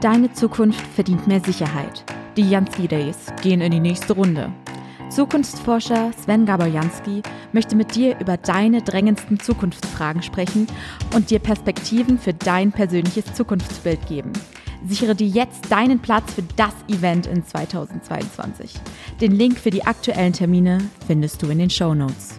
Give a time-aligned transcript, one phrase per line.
[0.00, 2.04] Deine Zukunft verdient mehr Sicherheit.
[2.36, 4.52] Die Jansky Days gehen in die nächste Runde.
[5.10, 10.68] Zukunftsforscher Sven Gaborjanski möchte mit dir über deine drängendsten Zukunftsfragen sprechen
[11.16, 14.32] und dir Perspektiven für dein persönliches Zukunftsbild geben.
[14.86, 18.74] Sichere dir jetzt deinen Platz für das Event in 2022.
[19.20, 20.78] Den Link für die aktuellen Termine
[21.08, 22.38] findest du in den Show Notes.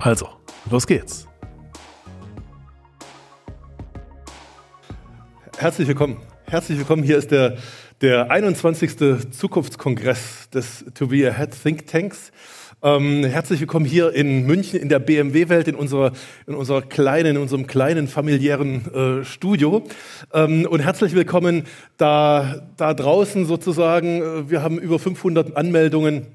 [0.00, 0.28] Also,
[0.70, 1.28] los geht's.
[5.58, 6.16] Herzlich willkommen.
[6.46, 7.02] Herzlich willkommen.
[7.02, 7.58] Hier ist der,
[8.00, 8.96] der 21.
[9.30, 12.32] Zukunftskongress des To Be Ahead Think Tanks.
[12.82, 16.12] Ähm, herzlich willkommen hier in München in der BMW-Welt, in unserer,
[16.46, 19.84] in unserer kleinen, in unserem kleinen familiären äh, Studio.
[20.32, 21.64] Ähm, und herzlich willkommen
[21.98, 24.48] da, da draußen sozusagen.
[24.48, 26.26] Wir haben über 500 Anmeldungen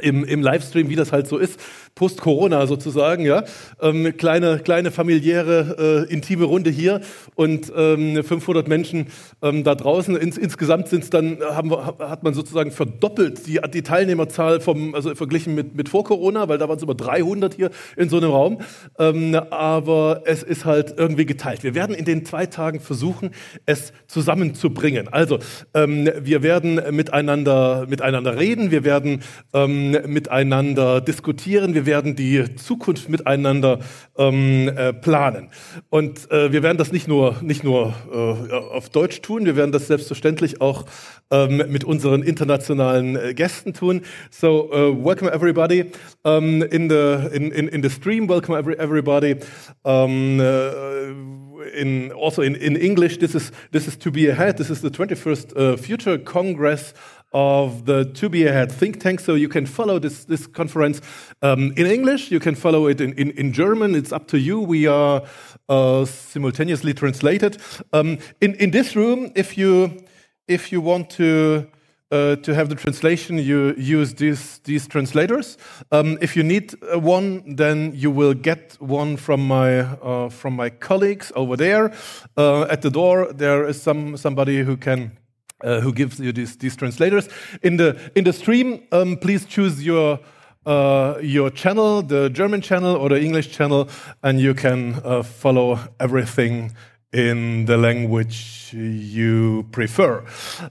[0.00, 1.60] im, im Livestream, wie das halt so ist,
[1.94, 3.44] Post-Corona sozusagen, ja.
[3.80, 7.00] Ähm, kleine, kleine familiäre, äh, intime Runde hier
[7.34, 9.08] und ähm, 500 Menschen
[9.42, 10.16] ähm, da draußen.
[10.16, 15.54] Ins, insgesamt sind's dann, haben hat man sozusagen verdoppelt die, die Teilnehmerzahl vom, also verglichen
[15.54, 18.58] mit, mit vor Corona, weil da waren es über 300 hier in so einem Raum.
[18.98, 21.62] Ähm, aber es ist halt irgendwie geteilt.
[21.62, 23.30] Wir werden in den zwei Tagen versuchen,
[23.66, 25.08] es zusammenzubringen.
[25.08, 25.38] Also,
[25.74, 32.54] ähm, wir werden miteinander, miteinander reden, wir werden ähm, miteinander diskutieren, wir wir werden die
[32.54, 33.80] Zukunft miteinander
[34.16, 35.50] ähm, äh, planen.
[35.90, 39.72] Und äh, wir werden das nicht nur, nicht nur äh, auf Deutsch tun, wir werden
[39.72, 40.84] das selbstverständlich auch
[41.32, 44.02] ähm, mit unseren internationalen äh, Gästen tun.
[44.30, 45.90] So, uh, welcome everybody
[46.22, 49.36] um, in, the, in, in, in the stream, welcome every, everybody.
[49.82, 51.42] Um, uh,
[51.74, 54.56] in also in, in English, this is this is to be ahead.
[54.56, 56.92] This is the 21st uh, Future Congress
[57.32, 59.20] of the To Be Ahead think tank.
[59.20, 61.00] So you can follow this, this conference
[61.42, 63.96] um, in English, you can follow it in, in, in, German.
[63.96, 64.60] It's up to you.
[64.60, 65.22] We are
[65.68, 67.56] uh, simultaneously translated.
[67.92, 70.04] Um, in, in this room, if you,
[70.46, 71.66] if you want to,
[72.12, 75.58] uh, to have the translation, you use these, these translators.
[75.90, 80.54] Um, if you need uh, one, then you will get one from my, uh, from
[80.54, 81.92] my colleagues over there.
[82.36, 85.18] Uh, at the door, there is some, somebody who can
[85.62, 87.28] uh, who gives you these, these translators.
[87.62, 90.20] In the, in the stream, um, please choose your,
[90.66, 93.88] uh, your channel, the German channel or the English channel,
[94.22, 96.72] and you can uh, follow everything
[97.12, 100.24] in the language you prefer.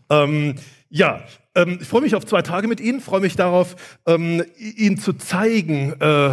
[0.09, 0.55] Um,
[0.89, 1.21] ja,
[1.53, 3.75] Ähm, ich freue mich auf zwei Tage mit Ihnen, freue mich darauf,
[4.05, 6.29] ähm, Ihnen zu zeigen, äh,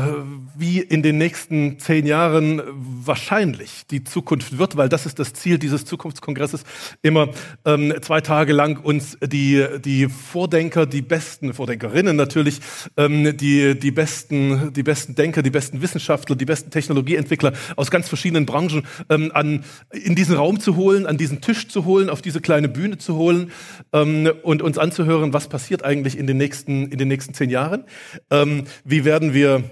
[0.57, 5.59] wie in den nächsten zehn Jahren wahrscheinlich die Zukunft wird, weil das ist das Ziel
[5.59, 6.63] dieses Zukunftskongresses,
[7.03, 7.31] immer
[7.65, 12.61] ähm, zwei Tage lang uns die, die Vordenker, die besten Vordenkerinnen natürlich,
[12.97, 18.07] ähm, die, die, besten, die besten Denker, die besten Wissenschaftler, die besten Technologieentwickler aus ganz
[18.09, 22.23] verschiedenen Branchen ähm, an, in diesen Raum zu holen, an diesen Tisch zu holen, auf
[22.23, 23.51] diese kleine Bühne zu holen
[23.93, 27.51] ähm, und uns anzuhören, hören, was passiert eigentlich in den nächsten, in den nächsten zehn
[27.51, 27.85] Jahren.
[28.31, 29.65] Ähm, wie werden wir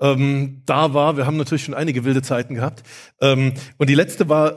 [0.00, 1.16] ähm, da war.
[1.16, 2.82] Wir haben natürlich schon einige wilde Zeiten gehabt.
[3.20, 4.56] Ähm, und die letzte war,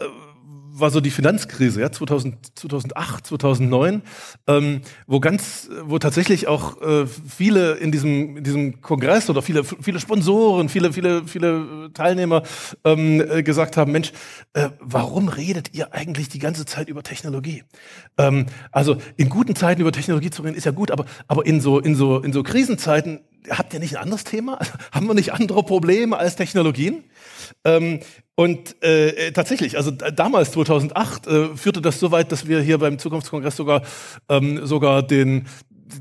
[0.80, 4.02] war so die Finanzkrise, ja, 2000, 2008, 2009,
[4.48, 9.64] ähm, wo ganz, wo tatsächlich auch äh, viele in diesem, in diesem Kongress oder viele,
[9.64, 12.44] viele Sponsoren, viele, viele, viele Teilnehmer
[12.84, 14.12] ähm, äh, gesagt haben, Mensch,
[14.54, 17.64] äh, warum redet ihr eigentlich die ganze Zeit über Technologie?
[18.18, 21.62] Ähm, also in guten Zeiten über Technologie zu reden ist ja gut, aber, aber in
[21.62, 24.60] so, in so, in so Krisenzeiten habt ihr nicht ein anderes Thema?
[24.92, 27.04] Haben wir nicht andere Probleme als Technologien?
[27.64, 28.00] Ähm,
[28.36, 33.00] und äh, tatsächlich, also damals 2008 äh, führte das so weit, dass wir hier beim
[33.00, 33.82] Zukunftskongress sogar
[34.30, 35.46] ähm, sogar den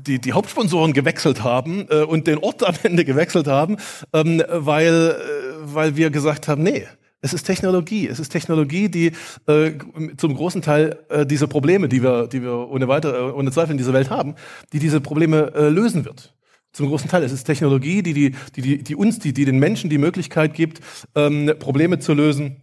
[0.05, 3.77] die, die Hauptsponsoren gewechselt haben äh, und den Ort am Ende gewechselt haben,
[4.13, 6.85] ähm, weil äh, weil wir gesagt haben, nee,
[7.21, 8.07] es ist Technologie.
[8.07, 9.11] Es ist Technologie, die
[9.47, 9.71] äh,
[10.17, 13.71] zum großen Teil äh, diese Probleme, die wir, die wir ohne weiter, äh, ohne Zweifel
[13.71, 14.35] in dieser Welt haben,
[14.71, 16.33] die diese Probleme äh, lösen wird.
[16.73, 17.23] Zum großen Teil.
[17.23, 20.81] Es ist Technologie, die, die, die, die uns, die, die den Menschen die Möglichkeit gibt,
[21.15, 22.57] ähm, Probleme zu lösen,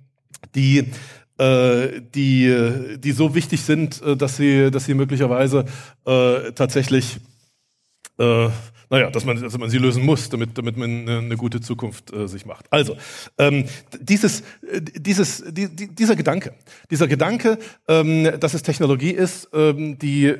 [0.54, 0.84] die
[1.38, 5.64] äh, die, die so wichtig sind, äh, dass sie, dass sie möglicherweise
[6.06, 7.18] äh, tatsächlich
[8.18, 8.48] äh,
[8.94, 12.28] naja, dass man, dass man sie lösen muss, damit, damit man eine, gute Zukunft äh,
[12.28, 12.66] sich macht.
[12.70, 12.96] Also,
[13.38, 13.64] ähm,
[14.00, 16.54] dieses, äh, dieses, die, die, dieser Gedanke,
[16.92, 17.58] dieser Gedanke,
[17.88, 20.32] ähm, dass es Technologie ist, ähm, die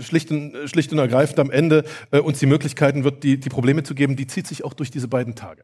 [0.00, 3.84] schlicht und, schlicht und ergreifend am Ende äh, uns die Möglichkeiten wird, die, die Probleme
[3.84, 5.62] zu geben, die zieht sich auch durch diese beiden Tage.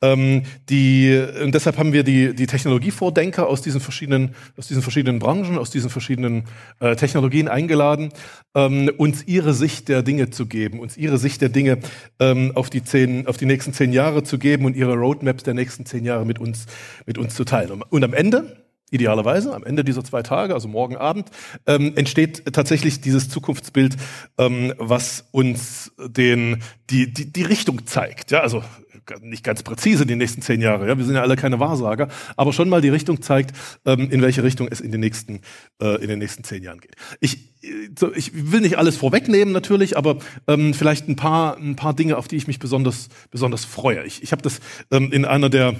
[0.00, 5.18] Ähm, die, und deshalb haben wir die, die Technologievordenker aus diesen verschiedenen, aus diesen verschiedenen
[5.18, 6.44] Branchen, aus diesen verschiedenen
[6.78, 8.10] äh, Technologien eingeladen,
[8.54, 11.79] ähm, uns ihre Sicht der Dinge zu geben, uns ihre Sicht der Dinge
[12.18, 15.54] ähm, auf, die zehn, auf die nächsten zehn Jahre zu geben und ihre Roadmaps der
[15.54, 16.66] nächsten zehn Jahre mit uns,
[17.06, 17.82] mit uns zu teilen.
[17.82, 18.56] Und am Ende,
[18.90, 21.30] idealerweise, am Ende dieser zwei Tage, also morgen Abend,
[21.66, 23.96] ähm, entsteht tatsächlich dieses Zukunftsbild,
[24.38, 28.30] ähm, was uns den, die, die, die Richtung zeigt.
[28.30, 28.62] Ja, also
[29.22, 30.88] nicht ganz präzise die nächsten zehn Jahre.
[30.88, 34.22] Ja, wir sind ja alle keine Wahrsager, aber schon mal die Richtung zeigt, ähm, in
[34.22, 35.40] welche Richtung es in den nächsten,
[35.80, 36.96] äh, in den nächsten zehn Jahren geht.
[37.20, 37.54] Ich,
[37.98, 40.18] so, ich will nicht alles vorwegnehmen natürlich, aber
[40.48, 44.04] ähm, vielleicht ein paar, ein paar Dinge, auf die ich mich besonders, besonders freue.
[44.04, 44.60] Ich, ich habe das
[44.90, 45.76] ähm, in einer der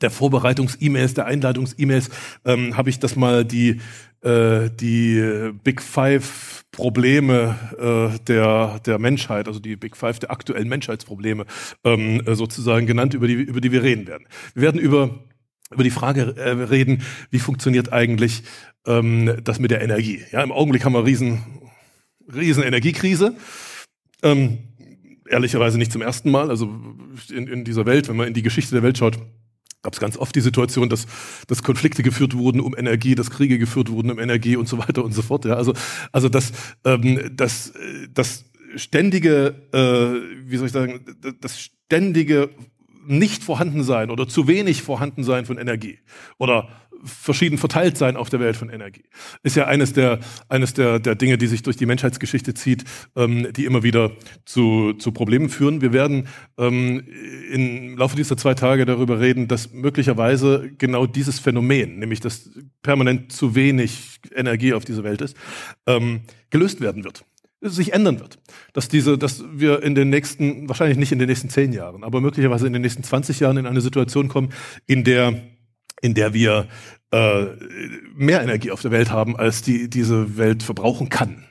[0.00, 2.08] der Vorbereitungs-E-Mails, der Einladungs-E-Mails,
[2.46, 3.80] ähm, habe ich das mal die
[4.22, 10.66] äh, die Big Five Probleme äh, der, der Menschheit, also die Big Five der aktuellen
[10.66, 11.44] Menschheitsprobleme
[11.84, 14.26] ähm, äh, sozusagen genannt, über die, über die wir reden werden.
[14.54, 15.26] Wir werden über,
[15.70, 18.44] über die Frage äh, reden, wie funktioniert eigentlich
[18.86, 20.22] ähm, das mit der Energie.
[20.32, 21.42] Ja, Im Augenblick haben wir riesen,
[22.34, 23.36] riesen Energiekrise.
[24.22, 24.60] Ähm,
[25.28, 26.48] ehrlicherweise nicht zum ersten Mal.
[26.48, 26.74] Also
[27.30, 29.18] in, in dieser Welt, wenn man in die Geschichte der Welt schaut,
[29.82, 31.06] gab es ganz oft die Situation, dass,
[31.46, 35.04] dass Konflikte geführt wurden um Energie, dass Kriege geführt wurden um Energie und so weiter
[35.04, 35.44] und so fort.
[35.44, 35.72] Ja, also
[36.12, 36.52] also das
[36.84, 37.72] ähm, das
[38.12, 38.44] das
[38.76, 41.00] ständige, äh, wie soll ich sagen,
[41.40, 42.50] das ständige
[43.06, 45.98] nicht vorhanden sein oder zu wenig vorhanden sein von Energie
[46.38, 46.68] oder
[47.04, 49.04] verschieden verteilt sein auf der Welt von Energie.
[49.42, 52.84] Ist ja eines der, eines der, der Dinge, die sich durch die Menschheitsgeschichte zieht,
[53.16, 54.12] ähm, die immer wieder
[54.44, 55.80] zu, zu Problemen führen.
[55.80, 57.06] Wir werden ähm,
[57.52, 62.50] im Laufe dieser zwei Tage darüber reden, dass möglicherweise genau dieses Phänomen, nämlich dass
[62.82, 65.36] permanent zu wenig Energie auf dieser Welt ist,
[65.86, 66.20] ähm,
[66.50, 67.24] gelöst werden wird
[67.62, 68.38] sich ändern wird.
[68.72, 72.20] Dass diese, dass wir in den nächsten, wahrscheinlich nicht in den nächsten zehn Jahren, aber
[72.20, 74.50] möglicherweise in den nächsten 20 Jahren in eine Situation kommen,
[74.86, 75.42] in der
[76.02, 76.68] in der wir
[77.12, 77.46] äh,
[78.14, 81.44] mehr Energie auf der Welt haben, als die diese Welt verbrauchen kann.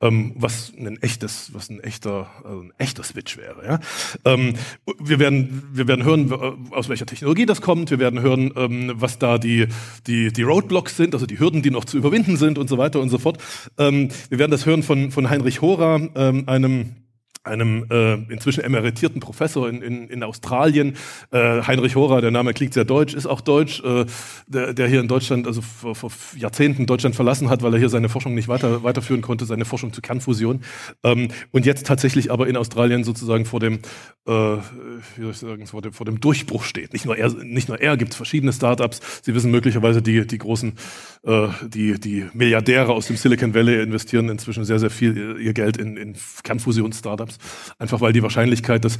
[0.00, 3.64] Ähm, was ein echtes, was ein echter, also ein echter Switch wäre.
[3.64, 3.80] Ja?
[4.24, 4.54] Ähm,
[4.98, 6.32] wir werden, wir werden hören,
[6.70, 7.90] aus welcher Technologie das kommt.
[7.90, 9.68] Wir werden hören, ähm, was da die,
[10.06, 13.00] die, die Roadblocks sind, also die Hürden, die noch zu überwinden sind und so weiter
[13.00, 13.38] und so fort.
[13.78, 16.96] Ähm, wir werden das hören von, von Heinrich Hora, ähm, einem
[17.44, 20.96] einem äh, inzwischen emeritierten Professor in, in, in Australien,
[21.30, 24.06] äh, Heinrich Horer, der Name klingt sehr deutsch, ist auch deutsch, äh,
[24.46, 27.90] der, der hier in Deutschland, also vor, vor Jahrzehnten Deutschland verlassen hat, weil er hier
[27.90, 30.62] seine Forschung nicht weiter, weiterführen konnte, seine Forschung zur Kernfusion.
[31.02, 33.80] Ähm, und jetzt tatsächlich aber in Australien sozusagen vor dem,
[34.26, 36.92] äh, wie soll ich sagen, vor dem, vor dem Durchbruch steht.
[36.92, 39.00] Nicht nur er, nicht nur er gibt verschiedene Startups.
[39.22, 40.74] Sie wissen möglicherweise, die, die großen,
[41.24, 45.76] äh, die, die Milliardäre aus dem Silicon Valley investieren inzwischen sehr, sehr viel ihr Geld
[45.76, 47.33] in, in Kernfusions-Startups.
[47.78, 48.98] Einfach weil die Wahrscheinlichkeit, dass,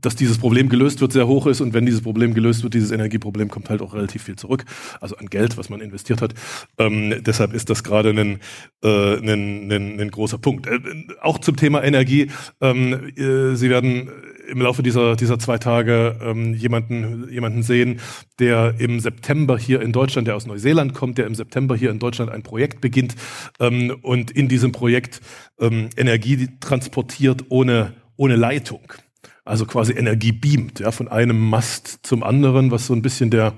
[0.00, 1.60] dass dieses Problem gelöst wird, sehr hoch ist.
[1.60, 4.64] Und wenn dieses Problem gelöst wird, dieses Energieproblem kommt halt auch relativ viel zurück.
[5.00, 6.34] Also an Geld, was man investiert hat.
[6.78, 8.40] Ähm, deshalb ist das gerade ein,
[8.82, 10.66] äh, ein, ein, ein großer Punkt.
[10.66, 10.78] Äh,
[11.20, 12.30] auch zum Thema Energie.
[12.60, 14.10] Ähm, äh, Sie werden
[14.48, 18.00] im Laufe dieser, dieser zwei Tage ähm, jemanden, jemanden sehen,
[18.38, 21.98] der im September hier in Deutschland, der aus Neuseeland kommt, der im September hier in
[21.98, 23.14] Deutschland ein Projekt beginnt
[23.60, 25.20] ähm, und in diesem Projekt
[25.60, 28.92] ähm, Energie transportiert ohne, ohne Leitung.
[29.44, 33.54] Also quasi Energie beamt, ja, von einem Mast zum anderen, was so ein bisschen der,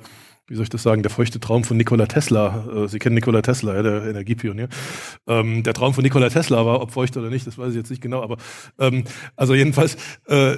[0.49, 2.65] wie soll ich das sagen, der feuchte Traum von Nikola Tesla.
[2.75, 4.69] Äh, Sie kennen Nikola Tesla, der Energiepionier.
[5.27, 7.91] Ähm, der Traum von Nikola Tesla war, ob feucht oder nicht, das weiß ich jetzt
[7.91, 8.39] nicht genau, aber
[8.79, 9.05] ähm,
[9.37, 10.57] also jedenfalls äh,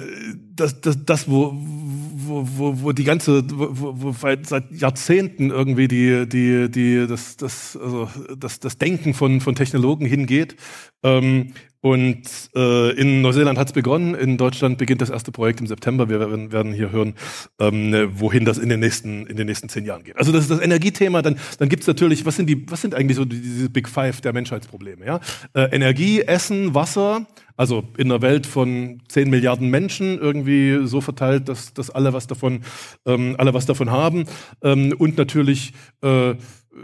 [0.55, 6.27] das, das, das wo, wo, wo, wo die ganze, wo, wo seit Jahrzehnten irgendwie die,
[6.27, 10.55] die, die, das, das, also das, das Denken von, von Technologen hingeht.
[11.03, 12.21] Ähm, und
[12.55, 16.09] äh, in Neuseeland hat es begonnen, in Deutschland beginnt das erste Projekt im September.
[16.09, 17.15] Wir werden, werden hier hören,
[17.59, 20.15] ähm, wohin das in den nächsten in den nächsten zehn Jahren geht.
[20.17, 21.23] Also das ist das Energiethema.
[21.23, 24.31] Dann dann gibt's natürlich, was sind die, was sind eigentlich so diese Big Five der
[24.31, 25.05] Menschheitsprobleme?
[25.05, 25.19] Ja,
[25.53, 27.25] äh, Energie, Essen, Wasser.
[27.57, 32.25] Also in einer Welt von zehn Milliarden Menschen irgendwie so verteilt, dass, dass alle was
[32.25, 32.61] davon
[33.05, 34.25] ähm, alle was davon haben
[34.63, 36.35] ähm, und natürlich äh,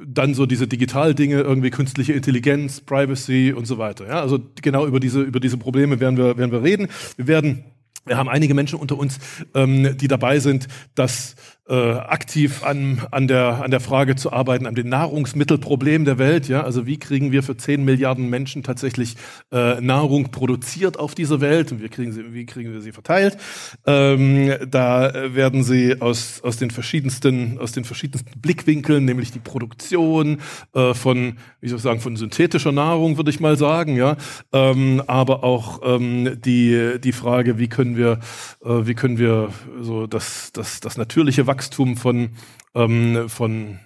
[0.06, 4.08] dann so diese Digitaldinge, irgendwie künstliche Intelligenz, Privacy und so weiter.
[4.08, 6.88] Ja, also genau über diese, über diese Probleme werden wir, werden wir reden.
[7.16, 7.64] Wir werden
[8.08, 9.20] wir haben einige Menschen unter uns,
[9.54, 11.36] ähm, die dabei sind, dass
[11.70, 16.48] äh, aktiv an, an, der, an der Frage zu arbeiten, an dem Nahrungsmittelproblem der Welt.
[16.48, 16.64] Ja?
[16.64, 19.16] Also wie kriegen wir für 10 Milliarden Menschen tatsächlich
[19.52, 23.38] äh, Nahrung produziert auf dieser Welt und wie kriegen, sie, wie kriegen wir sie verteilt?
[23.86, 30.40] Ähm, da werden sie aus, aus, den verschiedensten, aus den verschiedensten Blickwinkeln, nämlich die Produktion
[30.74, 34.16] äh, von, wie soll ich sagen, von synthetischer Nahrung, würde ich mal sagen, ja,
[34.54, 38.20] ähm, aber auch ähm, die, die Frage, wie können wir,
[38.64, 39.50] äh, wie können wir
[39.82, 42.30] so das, das, das natürliche Wachstum Wachstum von,
[42.76, 43.80] ähm, von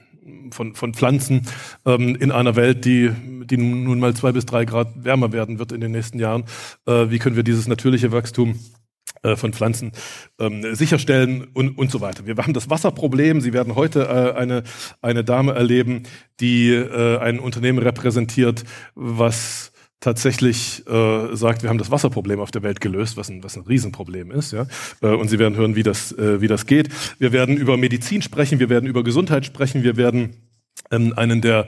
[0.51, 1.48] von, von Pflanzen
[1.86, 3.10] ähm, in einer Welt, die,
[3.46, 6.44] die nun mal zwei bis drei Grad wärmer werden wird in den nächsten Jahren.
[6.86, 8.60] Äh, wie können wir dieses natürliche Wachstum
[9.24, 9.94] äh, von Pflanzen
[10.40, 12.28] ähm, sicherstellen und, und so weiter.
[12.28, 13.42] Wir haben das Wasserproblem.
[13.42, 14.63] Sie werden heute äh, eine,
[15.01, 16.04] eine Dame erleben,
[16.40, 18.63] die äh, ein Unternehmen repräsentiert,
[18.94, 23.55] was tatsächlich äh, sagt, wir haben das Wasserproblem auf der Welt gelöst, was ein, was
[23.55, 24.51] ein Riesenproblem ist.
[24.51, 24.65] Ja?
[25.01, 26.89] Äh, und Sie werden hören, wie das, äh, wie das geht.
[27.20, 30.36] Wir werden über Medizin sprechen, wir werden über Gesundheit sprechen, wir werden
[30.90, 31.68] ähm, einen der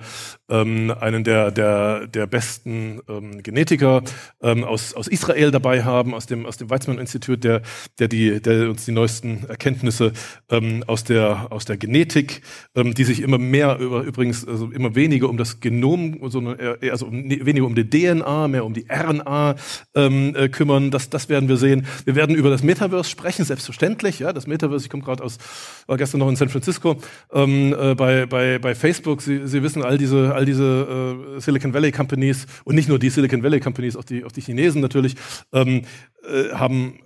[0.50, 4.04] ähm, einen der der der besten ähm, Genetiker
[4.42, 7.62] ähm, aus aus Israel dabei haben aus dem aus dem Weizmann Institut der
[8.00, 10.14] der die der uns die neuesten Erkenntnisse
[10.50, 12.42] ähm, aus der aus der Genetik
[12.76, 16.92] ähm, die sich immer mehr über übrigens also immer weniger um das Genom sondern eher,
[16.92, 19.56] also weniger um die DNA mehr um die RNA
[19.96, 20.92] ähm, äh, kümmern.
[20.92, 21.86] Das das werden wir sehen.
[22.06, 24.34] Wir werden über das Metaverse sprechen selbstverständlich ja.
[24.34, 25.38] Das Metaverse ich komme gerade aus
[25.88, 26.98] war gestern noch in San Francisco
[27.32, 31.74] ähm, äh, bei bei bei Facebook Sie, Sie wissen all diese all diese äh, Silicon
[31.74, 35.16] Valley Companies und nicht nur die Silicon Valley Companies, auch die, auch die Chinesen natürlich,
[35.52, 35.84] ähm,
[36.24, 37.00] äh, haben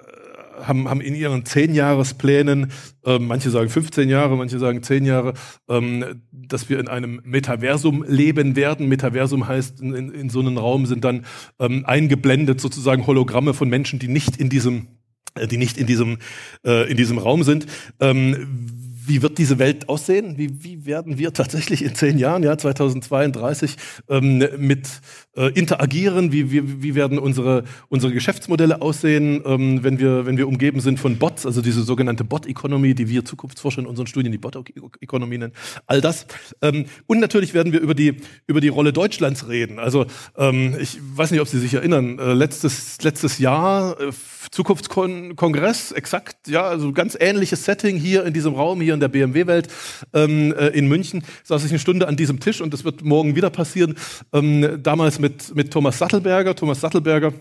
[0.65, 2.71] haben, haben in ihren Zehnjahresplänen,
[3.05, 5.33] äh, manche sagen 15 Jahre, manche sagen 10 Jahre,
[5.69, 8.87] ähm, dass wir in einem Metaversum leben werden.
[8.87, 11.25] Metaversum heißt, in, in so einem Raum sind dann
[11.59, 14.87] ähm, eingeblendet sozusagen Hologramme von Menschen, die nicht in diesem
[15.35, 16.17] äh, die nicht in diesem,
[16.65, 17.67] äh, in diesem Raum sind.
[17.99, 20.37] Ähm, wie wird diese Welt aussehen?
[20.37, 23.75] Wie, wie werden wir tatsächlich in zehn Jahren, ja, 2032,
[24.09, 24.87] ähm, mit
[25.35, 26.31] äh, interagieren?
[26.31, 30.99] Wie, wie, wie werden unsere, unsere Geschäftsmodelle aussehen, ähm, wenn, wir, wenn wir umgeben sind
[30.99, 35.53] von Bots, also diese sogenannte Bot-Economy, die wir Zukunftsforscher in unseren Studien die Bot-Economy nennen?
[35.85, 36.25] All das.
[36.61, 39.79] Ähm, und natürlich werden wir über die, über die Rolle Deutschlands reden.
[39.79, 40.05] Also
[40.37, 44.11] ähm, ich weiß nicht, ob Sie sich erinnern, äh, letztes, letztes Jahr äh,
[44.51, 49.67] Zukunftskongress, exakt, ja, also ganz ähnliches Setting hier in diesem Raum, hier in der BMW-Welt
[50.13, 53.35] ähm, äh, in München, saß ich eine Stunde an diesem Tisch und das wird morgen
[53.35, 53.95] wieder passieren.
[54.33, 56.55] Ähm, damals mit, mit Thomas Sattelberger.
[56.55, 57.33] Thomas Sattelberger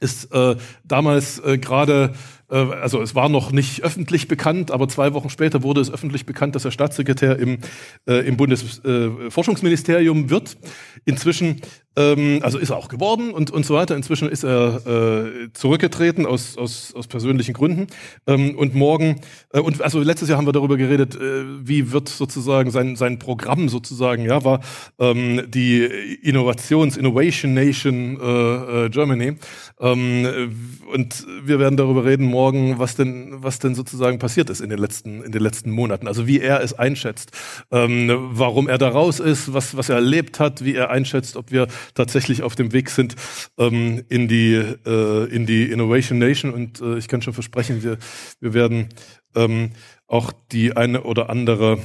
[0.00, 2.14] ist äh, damals äh, gerade
[2.50, 6.26] äh, also es war noch nicht öffentlich bekannt, aber zwei Wochen später wurde es öffentlich
[6.26, 7.58] bekannt, dass er Staatssekretär im,
[8.06, 10.56] äh, im Bundesforschungsministerium äh, wird.
[11.04, 11.60] Inzwischen,
[11.96, 13.96] ähm, also ist er auch geworden und, und so weiter.
[13.96, 17.88] Inzwischen ist er äh, zurückgetreten aus, aus, aus persönlichen Gründen.
[18.26, 19.20] Ähm, und morgen,
[19.52, 23.68] äh, und also letztes Jahr haben wir darüber geredet, wie wird sozusagen sein, sein Programm
[23.68, 24.60] sozusagen, ja, war
[24.98, 25.84] ähm, die
[26.22, 28.16] Innovations, Innovation Nation
[28.90, 29.36] Germany.
[29.80, 30.26] Ähm,
[30.92, 34.78] und wir werden darüber reden, morgen, was denn, was denn sozusagen passiert ist in den
[34.78, 36.06] letzten, in den letzten Monaten.
[36.06, 37.30] Also wie er es einschätzt,
[37.70, 41.50] ähm, warum er da raus ist, was, was er erlebt hat, wie er einschätzt, ob
[41.50, 43.16] wir tatsächlich auf dem Weg sind
[43.56, 46.52] ähm, in die, äh, in die Innovation Nation.
[46.52, 47.96] Und äh, ich kann schon versprechen, wir,
[48.40, 48.90] wir werden
[49.34, 49.70] ähm,
[50.06, 51.78] auch die eine oder andere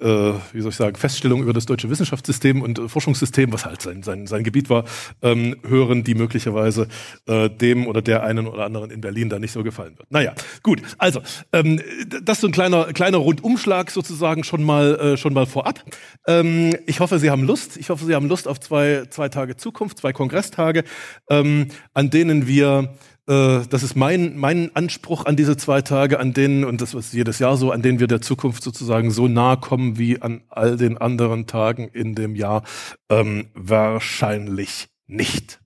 [0.00, 3.82] äh, wie soll ich sagen, Feststellungen über das deutsche Wissenschaftssystem und äh, Forschungssystem, was halt
[3.82, 4.84] sein, sein, sein Gebiet war,
[5.22, 6.88] ähm, hören, die möglicherweise
[7.26, 10.10] äh, dem oder der einen oder anderen in Berlin da nicht so gefallen wird.
[10.10, 10.82] Naja, gut.
[10.98, 11.20] Also,
[11.52, 11.80] ähm,
[12.22, 15.82] das ist so ein kleiner, kleiner Rundumschlag sozusagen schon mal, äh, schon mal vorab.
[16.26, 17.76] Ähm, ich hoffe, Sie haben Lust.
[17.76, 20.84] Ich hoffe, Sie haben Lust auf zwei, zwei Tage Zukunft, zwei Kongresstage,
[21.30, 22.94] ähm, an denen wir
[23.28, 27.12] äh, das ist mein, mein Anspruch an diese zwei Tage, an denen, und das ist
[27.12, 30.76] jedes Jahr so, an denen wir der Zukunft sozusagen so nahe kommen wie an all
[30.76, 32.62] den anderen Tagen in dem Jahr.
[33.10, 35.60] Ähm, wahrscheinlich nicht.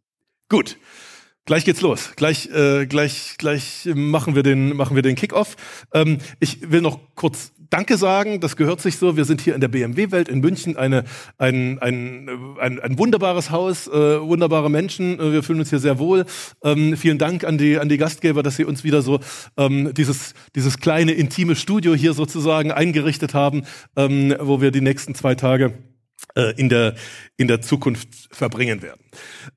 [0.49, 0.79] Gut.
[1.51, 2.13] Gleich geht's los.
[2.15, 5.57] Gleich, äh, gleich, gleich machen wir den, machen wir den Kickoff.
[5.93, 8.39] Ähm, ich will noch kurz Danke sagen.
[8.39, 9.17] Das gehört sich so.
[9.17, 11.03] Wir sind hier in der BMW-Welt in München eine,
[11.39, 12.31] ein, ein,
[12.61, 15.19] ein, ein wunderbares Haus, äh, wunderbare Menschen.
[15.19, 16.25] Äh, wir fühlen uns hier sehr wohl.
[16.63, 19.19] Ähm, vielen Dank an die, an die Gastgeber, dass sie uns wieder so
[19.57, 23.65] ähm, dieses, dieses kleine intime Studio hier sozusagen eingerichtet haben,
[23.97, 25.75] ähm, wo wir die nächsten zwei Tage
[26.37, 26.95] äh, in der,
[27.37, 29.01] in der Zukunft verbringen werden.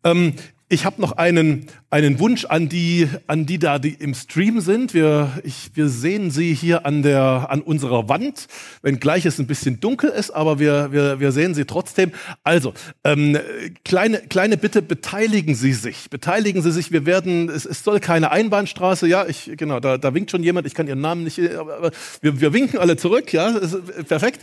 [0.03, 0.33] Ähm,
[0.73, 4.95] ich habe noch einen, einen Wunsch an die, an die da, die im Stream sind.
[4.95, 8.47] Wir, ich, wir sehen sie hier an, der, an unserer Wand,
[8.81, 12.11] wenngleich es ein bisschen dunkel ist, aber wir, wir, wir sehen sie trotzdem.
[12.43, 12.73] Also,
[13.03, 13.37] ähm,
[13.85, 16.09] kleine, kleine Bitte, beteiligen Sie sich.
[16.09, 16.91] Beteiligen Sie sich.
[16.91, 20.65] Wir werden, es, es soll keine Einbahnstraße, ja, ich, genau, da, da winkt schon jemand,
[20.65, 24.39] ich kann Ihren Namen nicht, aber wir, wir winken alle zurück, ja, ist, perfekt.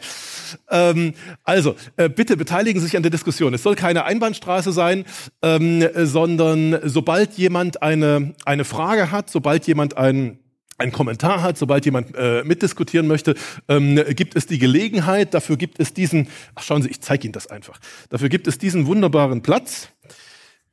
[0.70, 3.54] Ähm, also, äh, bitte beteiligen Sie sich an der Diskussion.
[3.54, 5.04] Es soll keine Einbahnstraße sein,
[5.42, 10.38] ähm, sondern sobald jemand eine, eine Frage hat, sobald jemand ein
[10.80, 13.34] einen Kommentar hat, sobald jemand äh, mitdiskutieren möchte,
[13.68, 17.34] ähm, gibt es die Gelegenheit, dafür gibt es diesen, ach schauen Sie, ich zeige Ihnen
[17.34, 17.78] das einfach,
[18.08, 19.90] dafür gibt es diesen wunderbaren Platz.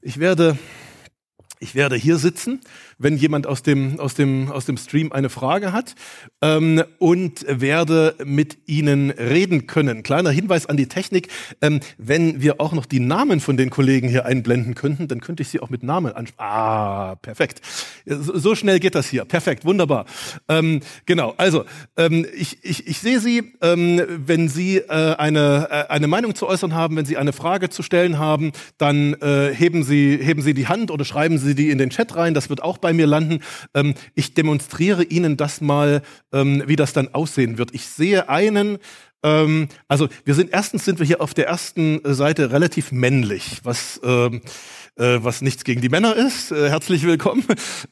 [0.02, 0.58] Ich werde,
[1.60, 2.62] ich werde hier sitzen
[2.98, 5.96] wenn jemand aus dem, aus dem, aus dem Stream eine Frage hat
[6.42, 10.04] ähm, und werde mit Ihnen reden können.
[10.04, 11.30] Kleiner Hinweis an die Technik,
[11.62, 15.44] ähm, wenn wir auch noch die Namen von den Kollegen hier einblenden könnten, dann könnte
[15.44, 16.38] ich sie auch mit Namen ansprechen.
[16.38, 17.62] Ah, perfekt.
[18.06, 19.26] So, schnell geht das hier.
[19.26, 20.06] Perfekt, wunderbar.
[20.48, 21.66] Ähm, genau, also
[21.98, 26.48] ähm, ich, ich, ich sehe Sie, ähm, wenn Sie äh, eine, äh, eine Meinung zu
[26.48, 30.54] äußern haben, wenn Sie eine Frage zu stellen haben, dann äh, heben, Sie, heben Sie
[30.54, 32.34] die Hand oder schreiben Sie die in den Chat rein.
[32.34, 33.40] Das wird auch bei bei mir landen.
[33.74, 36.02] Ähm, ich demonstriere Ihnen das mal,
[36.32, 37.74] ähm, wie das dann aussehen wird.
[37.74, 38.78] Ich sehe einen,
[39.24, 44.00] ähm, also wir sind erstens sind wir hier auf der ersten Seite relativ männlich, was
[44.06, 44.40] ähm,
[44.96, 46.54] äh, was nichts gegen die Männer ist.
[46.54, 47.44] Äh, herzlich willkommen.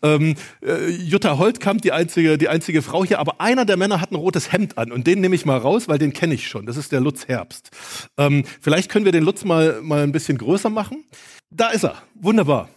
[0.02, 4.12] Ähm, äh, Jutta Holtkamp, die einzige, die einzige Frau hier, aber einer der Männer hat
[4.12, 6.66] ein rotes Hemd an und den nehme ich mal raus, weil den kenne ich schon.
[6.66, 7.72] Das ist der Lutz Herbst.
[8.18, 11.04] Ähm, vielleicht können wir den Lutz mal, mal ein bisschen größer machen.
[11.50, 12.02] Da ist er.
[12.16, 12.70] Wunderbar.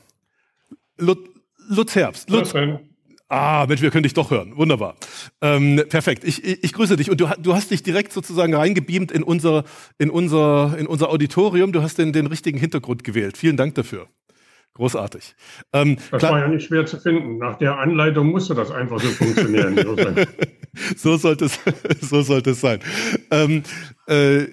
[0.98, 1.28] Lutz,
[1.68, 2.30] Lutz Herbst.
[2.30, 2.52] Lutz,
[3.30, 4.56] Ah, Mensch, wir können dich doch hören.
[4.56, 4.96] Wunderbar.
[5.42, 6.24] Ähm, perfekt.
[6.24, 7.10] Ich, ich, ich grüße dich.
[7.10, 9.64] Und du, du hast dich direkt sozusagen reingebeamt in unser,
[9.98, 11.72] in unser, in unser Auditorium.
[11.72, 13.36] Du hast den, den richtigen Hintergrund gewählt.
[13.36, 14.08] Vielen Dank dafür.
[14.78, 15.34] Großartig.
[15.72, 17.38] Ähm, das war ja nicht schwer zu finden.
[17.38, 19.76] Nach der Anleitung musste das einfach so funktionieren.
[20.96, 21.58] so, sollte es,
[22.00, 22.78] so sollte es sein.
[23.32, 23.64] Ähm,
[24.06, 24.46] äh,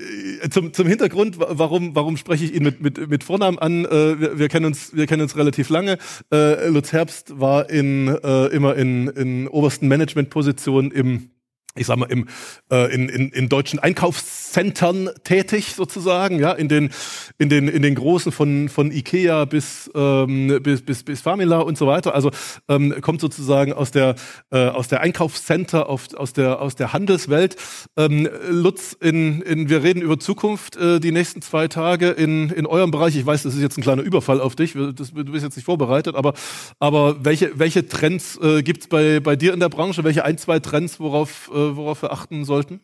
[0.49, 3.85] zum, zum Hintergrund, warum, warum spreche ich ihn mit, mit, mit Vornamen an?
[3.85, 5.99] Äh, wir, wir, kennen uns, wir kennen uns relativ lange.
[6.33, 11.29] Äh, Lutz Herbst war in, äh, immer in, in obersten Managementpositionen im
[11.75, 12.27] ich sag mal, im,
[12.71, 16.89] äh, in, in, in deutschen Einkaufszentren tätig sozusagen, ja, in den,
[17.37, 21.77] in den, in den großen von, von Ikea bis, ähm, bis, bis, bis Famila und
[21.77, 22.15] so weiter.
[22.15, 22.31] Also
[22.69, 24.15] ähm, kommt sozusagen aus der,
[24.51, 27.57] äh, aus der Einkaufscenter, auf, aus, der, aus der Handelswelt.
[27.97, 32.65] Ähm, Lutz, in, in, wir reden über Zukunft äh, die nächsten zwei Tage in, in
[32.65, 33.17] eurem Bereich.
[33.17, 35.65] Ich weiß, das ist jetzt ein kleiner Überfall auf dich, das, du bist jetzt nicht
[35.65, 36.33] vorbereitet, aber,
[36.79, 40.05] aber welche, welche Trends äh, gibt bei, bei dir in der Branche?
[40.05, 42.81] Welche ein, zwei Trends, worauf äh, worauf wir achten sollten?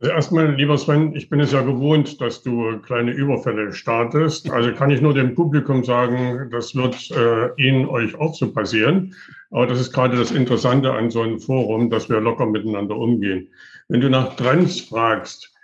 [0.00, 4.50] Also erstmal, lieber Sven, ich bin es ja gewohnt, dass du kleine Überfälle startest.
[4.50, 9.14] Also kann ich nur dem Publikum sagen, das wird äh, Ihnen, euch auch so passieren.
[9.50, 13.48] Aber das ist gerade das Interessante an so einem Forum, dass wir locker miteinander umgehen.
[13.88, 15.54] Wenn du nach Trends fragst,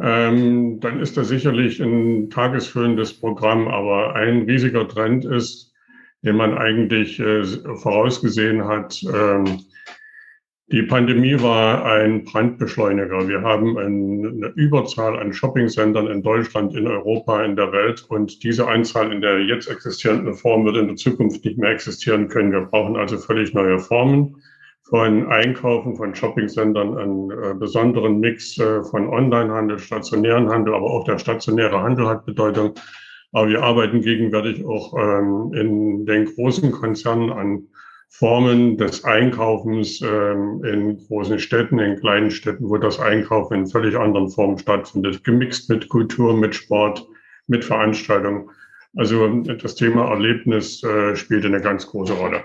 [0.00, 3.66] ähm, dann ist das sicherlich ein tagesfüllendes Programm.
[3.66, 5.72] Aber ein riesiger Trend ist,
[6.22, 7.44] den man eigentlich äh,
[7.76, 9.64] vorausgesehen hat, ähm,
[10.72, 13.26] die Pandemie war ein Brandbeschleuniger.
[13.26, 18.04] Wir haben eine Überzahl an Shoppingcentern in Deutschland, in Europa, in der Welt.
[18.08, 22.28] Und diese Anzahl in der jetzt existierenden Form wird in der Zukunft nicht mehr existieren
[22.28, 22.52] können.
[22.52, 24.36] Wir brauchen also völlig neue Formen
[24.84, 31.04] von Einkaufen, von Shoppingcentern, einen äh, besonderen Mix äh, von Onlinehandel, stationären Handel, aber auch
[31.04, 32.74] der stationäre Handel hat Bedeutung.
[33.32, 37.68] Aber wir arbeiten gegenwärtig auch ähm, in den großen Konzernen an
[38.10, 43.96] Formen des Einkaufens ähm, in großen Städten, in kleinen Städten, wo das Einkaufen in völlig
[43.96, 47.06] anderen Formen stattfindet, gemixt mit Kultur, mit Sport,
[47.46, 48.50] mit Veranstaltungen.
[48.96, 52.44] Also das Thema Erlebnis äh, spielt eine ganz große Rolle.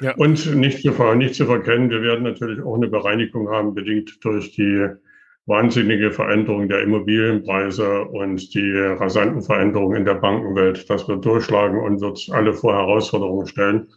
[0.00, 0.14] Ja.
[0.14, 4.52] Und nicht zu, nicht zu verkennen, wir werden natürlich auch eine Bereinigung haben, bedingt durch
[4.52, 4.86] die
[5.46, 10.88] wahnsinnige Veränderung der Immobilienpreise und die rasanten Veränderungen in der Bankenwelt.
[10.88, 13.88] Das wird durchschlagen und wird alle vor Herausforderungen stellen.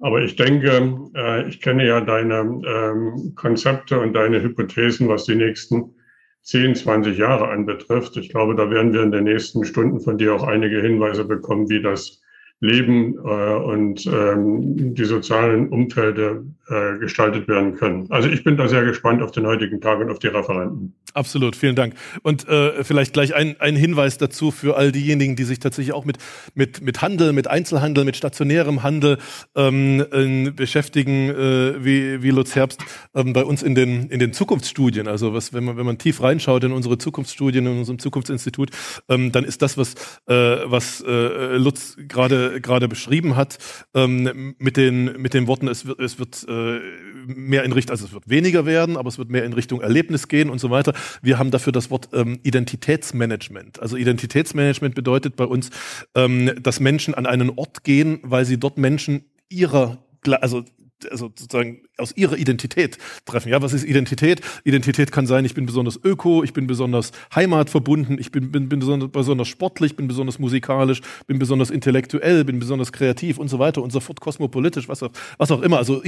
[0.00, 5.34] Aber ich denke, äh, ich kenne ja deine ähm, Konzepte und deine Hypothesen, was die
[5.34, 5.94] nächsten
[6.42, 8.16] 10, 20 Jahre anbetrifft.
[8.16, 11.68] Ich glaube, da werden wir in den nächsten Stunden von dir auch einige Hinweise bekommen,
[11.68, 12.19] wie das
[12.60, 18.06] Leben äh, und ähm, die sozialen Umfelder äh, gestaltet werden können.
[18.10, 20.94] Also ich bin da sehr gespannt auf den heutigen Tag und auf die Referenten.
[21.14, 21.94] Absolut, vielen Dank.
[22.22, 26.04] Und äh, vielleicht gleich ein, ein Hinweis dazu für all diejenigen, die sich tatsächlich auch
[26.04, 26.18] mit,
[26.54, 29.18] mit, mit Handel, mit Einzelhandel, mit stationärem Handel
[29.56, 34.32] ähm, äh, beschäftigen, äh, wie, wie Lutz Herbst, ähm, bei uns in den, in den
[34.32, 35.08] Zukunftsstudien.
[35.08, 38.70] Also was, wenn man, wenn man tief reinschaut in unsere Zukunftsstudien, in unserem Zukunftsinstitut,
[39.08, 39.94] ähm, dann ist das, was,
[40.28, 40.34] äh,
[40.66, 43.58] was äh, Lutz gerade gerade beschrieben hat,
[43.94, 46.80] ähm, mit, den, mit den Worten, es wird, es wird äh,
[47.26, 50.28] mehr in Richtung, also es wird weniger werden, aber es wird mehr in Richtung Erlebnis
[50.28, 50.94] gehen und so weiter.
[51.22, 53.80] Wir haben dafür das Wort ähm, Identitätsmanagement.
[53.80, 55.70] Also Identitätsmanagement bedeutet bei uns,
[56.14, 59.98] ähm, dass Menschen an einen Ort gehen, weil sie dort Menschen ihrer
[60.40, 60.64] also
[61.10, 63.50] also sozusagen aus ihrer Identität treffen.
[63.50, 64.40] Ja, was ist Identität?
[64.64, 68.80] Identität kann sein, ich bin besonders öko, ich bin besonders heimatverbunden, ich bin, bin, bin
[68.80, 73.82] besonders, besonders sportlich, bin besonders musikalisch, bin besonders intellektuell, bin besonders kreativ und so weiter
[73.82, 75.78] und so fort, kosmopolitisch, was auch, was auch immer.
[75.78, 76.02] Also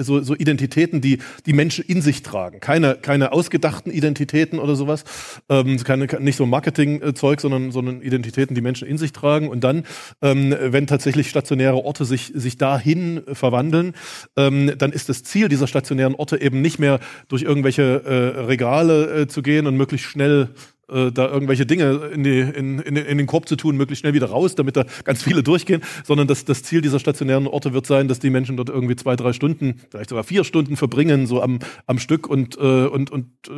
[0.00, 2.60] so, so Identitäten, die die Menschen in sich tragen.
[2.60, 5.04] Keine, keine ausgedachten Identitäten oder sowas,
[5.48, 9.48] ähm, keine, nicht so Marketing-Zeug, sondern, sondern Identitäten, die Menschen in sich tragen.
[9.48, 9.84] Und dann,
[10.22, 13.94] ähm, wenn tatsächlich stationäre Orte sich, sich dahin verwandeln,
[14.36, 19.22] ähm, dann ist das Ziel dieser stationären Orte eben nicht mehr durch irgendwelche äh, Regale
[19.22, 20.50] äh, zu gehen und möglichst schnell
[20.88, 24.14] äh, da irgendwelche Dinge in, die, in, in, in, den Korb zu tun, möglichst schnell
[24.14, 27.86] wieder raus, damit da ganz viele durchgehen, sondern das, das Ziel dieser stationären Orte wird
[27.86, 31.42] sein, dass die Menschen dort irgendwie zwei, drei Stunden, vielleicht sogar vier Stunden verbringen, so
[31.42, 33.52] am, am Stück und, äh, und, und, äh,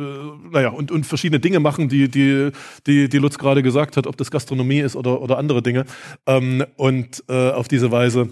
[0.51, 2.49] naja, und, und verschiedene Dinge machen, die, die,
[2.87, 5.85] die, die Lutz gerade gesagt hat, ob das Gastronomie ist oder, oder andere Dinge.
[6.25, 8.29] Ähm, und äh, auf diese Weise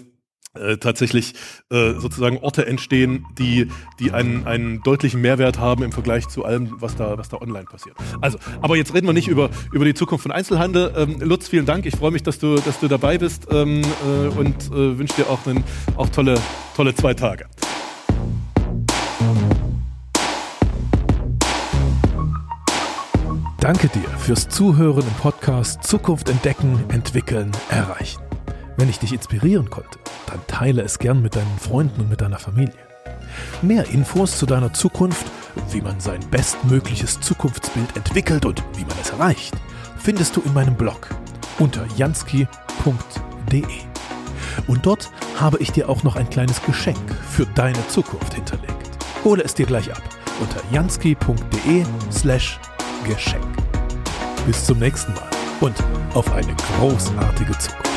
[0.54, 1.34] äh, tatsächlich
[1.70, 3.68] äh, sozusagen Orte entstehen, die,
[4.00, 7.64] die einen, einen deutlichen Mehrwert haben im Vergleich zu allem, was da, was da online
[7.64, 7.96] passiert.
[8.20, 10.92] Also, aber jetzt reden wir nicht über, über die Zukunft von Einzelhandel.
[10.96, 11.86] Ähm, Lutz, vielen Dank.
[11.86, 15.28] Ich freue mich, dass du, dass du dabei bist ähm, äh, und äh, wünsche dir
[15.28, 15.64] auch, einen,
[15.96, 16.40] auch tolle,
[16.74, 17.46] tolle zwei Tage.
[23.60, 28.27] Danke dir fürs Zuhören im Podcast Zukunft entdecken, entwickeln, erreichen.
[28.78, 32.38] Wenn ich dich inspirieren konnte, dann teile es gern mit deinen Freunden und mit deiner
[32.38, 32.78] Familie.
[33.60, 35.26] Mehr Infos zu deiner Zukunft,
[35.72, 39.52] wie man sein bestmögliches Zukunftsbild entwickelt und wie man es erreicht,
[39.96, 41.08] findest du in meinem Blog
[41.58, 42.46] unter jansky.de.
[44.68, 45.10] Und dort
[45.40, 48.90] habe ich dir auch noch ein kleines Geschenk für deine Zukunft hinterlegt.
[49.24, 50.02] Hole es dir gleich ab
[50.40, 52.60] unter jansky.de slash
[53.04, 53.44] Geschenk.
[54.46, 55.74] Bis zum nächsten Mal und
[56.14, 57.87] auf eine großartige Zukunft.